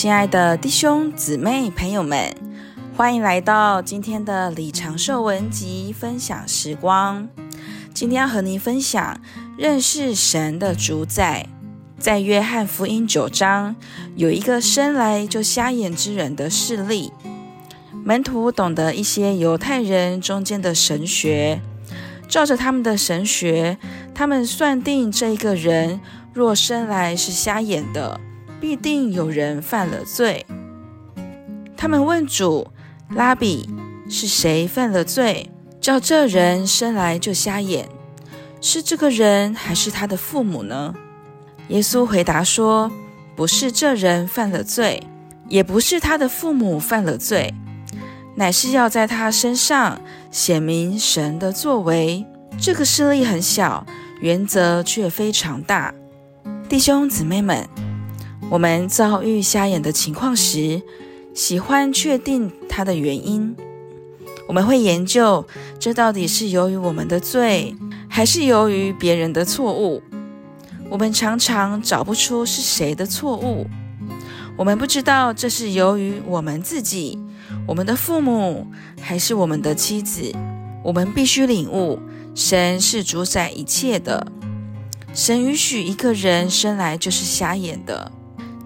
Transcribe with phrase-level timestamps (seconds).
[0.00, 2.34] 亲爱的弟兄姊妹朋友们，
[2.96, 7.28] 欢迎来到今天的李长寿文集分享时光。
[7.92, 9.20] 今天要和您分享
[9.58, 11.46] 认识神的主宰。
[11.98, 13.76] 在约翰福音九章，
[14.16, 17.12] 有一个生来就瞎眼之人的事例。
[18.02, 21.60] 门徒懂得一些犹太人中间的神学，
[22.26, 23.76] 照着他们的神学，
[24.14, 26.00] 他们算定这一个人
[26.32, 28.18] 若生来是瞎眼的，
[28.60, 30.44] 必定有人犯了罪。
[31.76, 32.68] 他们问主
[33.14, 33.68] ：“拉比，
[34.08, 35.50] 是谁犯了罪，
[35.80, 37.88] 叫这人生来就瞎眼？
[38.60, 40.94] 是这个人，还是他的父母呢？”
[41.68, 42.92] 耶稣回答说
[43.34, 45.02] ：“不是这人犯了罪，
[45.48, 47.54] 也不是他的父母犯了罪。”
[48.36, 50.00] 乃是要在他身上
[50.30, 52.24] 显明神的作为。
[52.58, 53.86] 这个事例很小，
[54.20, 55.94] 原则却非常大。
[56.68, 57.68] 弟兄姊妹们，
[58.50, 60.82] 我们遭遇瞎眼的情况时，
[61.32, 63.56] 喜欢确定它的原因。
[64.48, 65.46] 我们会研究，
[65.78, 67.76] 这到底是由于我们的罪，
[68.08, 70.02] 还是由于别人的错误？
[70.88, 73.68] 我们常常找不出是谁的错误。
[74.56, 77.16] 我们不知道这是由于我们自己。
[77.68, 78.66] 我们的父母
[79.00, 80.32] 还是我们的妻子，
[80.82, 82.00] 我们必须领悟，
[82.34, 84.26] 神是主宰一切的。
[85.14, 88.10] 神允许一个人生来就是瞎眼的，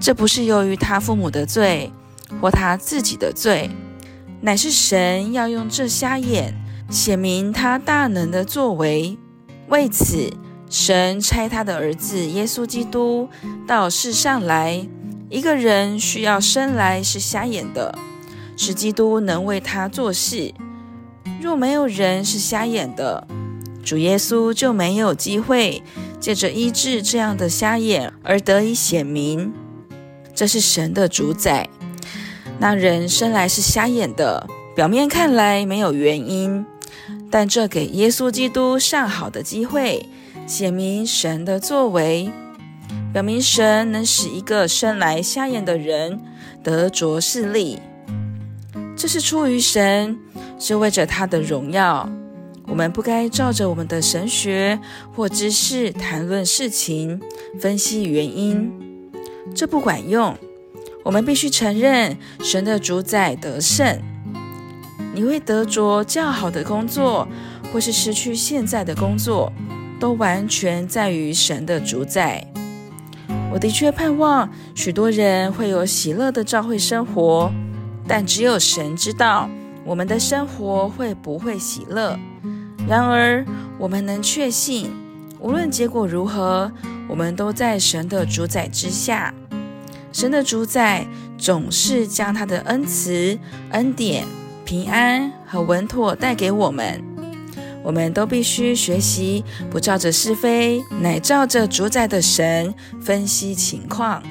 [0.00, 1.92] 这不是由于他父母的罪
[2.40, 3.70] 或他自己的罪，
[4.40, 6.54] 乃是神要用这瞎眼
[6.88, 9.18] 显明他大能的作为。
[9.68, 10.32] 为此，
[10.68, 13.28] 神差他的儿子耶稣基督
[13.66, 14.88] 到世上来。
[15.28, 17.96] 一个人需要生来是瞎眼的。
[18.56, 20.52] 使基督能为他做事。
[21.40, 23.26] 若没有人是瞎眼的，
[23.82, 25.82] 主耶稣就没有机会
[26.20, 29.50] 借着医治这样的瞎眼而得以显明。
[30.40, 31.68] 这是神的主宰。
[32.58, 36.64] 那人生来是瞎眼的，表面看来没有原因，
[37.30, 40.08] 但这给耶稣基督上好的机会，
[40.46, 42.30] 显明神的作为，
[43.12, 46.18] 表明神能使一个生来瞎眼的人
[46.62, 47.78] 得着视力。
[48.96, 50.18] 这是出于神，
[50.58, 52.08] 是为着他的荣耀。
[52.66, 54.80] 我们不该照着我们的神学
[55.14, 57.20] 或知识谈论事情，
[57.60, 58.89] 分析原因，
[59.54, 60.36] 这不管用。
[61.02, 64.00] 我们必须承认神的主宰得胜。
[65.14, 67.26] 你会得着较好的工作，
[67.72, 69.52] 或是失去现在的工作，
[69.98, 72.46] 都完全在于神的主宰。
[73.52, 77.50] 我的确盼望许多人会有喜乐的教会生活。
[78.06, 79.48] 但只有神知道
[79.84, 82.18] 我们的生活会不会喜乐。
[82.88, 83.46] 然而，
[83.78, 84.90] 我们能确信，
[85.40, 86.70] 无论结果如何，
[87.08, 89.34] 我们都在神的主宰之下。
[90.12, 91.06] 神的主宰
[91.38, 93.38] 总是将他的恩慈、
[93.70, 94.26] 恩典、
[94.64, 97.02] 平安和稳妥带给我们。
[97.82, 104.22] 我们都必须学习，不照着是非，乃照着主宰的神分析情况。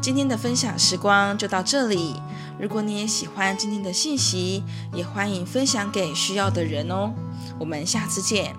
[0.00, 2.14] 今天的分享时光就到这里。
[2.60, 4.62] 如果你也喜欢今天的信息，
[4.94, 7.12] 也欢迎分享给需要的人哦。
[7.58, 8.54] 我们下次见。